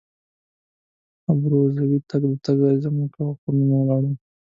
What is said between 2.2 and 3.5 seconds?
د تګ عزم کړی وو خو